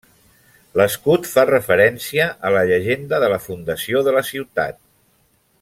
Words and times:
L'escut 0.79 1.27
fa 1.33 1.43
referència 1.51 2.27
a 2.49 2.53
la 2.57 2.65
llegenda 2.71 3.23
de 3.27 3.31
la 3.37 3.41
fundació 3.47 4.05
de 4.09 4.19
la 4.21 4.29
ciutat. 4.35 4.85